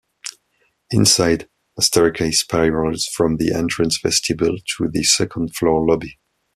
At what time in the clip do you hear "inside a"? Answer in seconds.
0.89-1.83